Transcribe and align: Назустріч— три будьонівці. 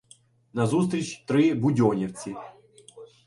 Назустріч— 0.53 1.23
три 1.27 1.53
будьонівці. 1.53 2.35